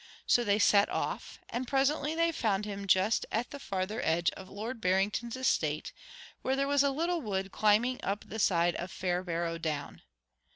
So 0.25 0.43
they 0.43 0.57
set 0.57 0.89
off, 0.89 1.37
and 1.47 1.67
presently 1.67 2.15
they 2.15 2.31
found 2.31 2.65
him 2.65 2.87
just 2.87 3.23
at 3.31 3.51
the 3.51 3.59
farther 3.59 4.01
edge 4.03 4.31
of 4.31 4.49
Lord 4.49 4.81
Barrington's 4.81 5.35
estate, 5.35 5.93
where 6.41 6.55
there 6.55 6.67
was 6.67 6.81
a 6.81 6.89
little 6.89 7.21
wood 7.21 7.51
climbing 7.51 7.99
up 8.01 8.25
the 8.27 8.39
side 8.39 8.73
of 8.77 8.91
Fairbarrow 8.91 9.59
Down. 9.59 10.01